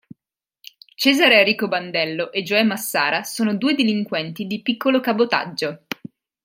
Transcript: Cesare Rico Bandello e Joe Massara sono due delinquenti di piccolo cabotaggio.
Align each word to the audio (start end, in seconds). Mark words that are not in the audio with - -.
Cesare 0.95 1.43
Rico 1.43 1.67
Bandello 1.67 2.31
e 2.31 2.41
Joe 2.41 2.63
Massara 2.63 3.21
sono 3.21 3.53
due 3.55 3.75
delinquenti 3.75 4.47
di 4.47 4.63
piccolo 4.63 4.99
cabotaggio. 4.99 5.83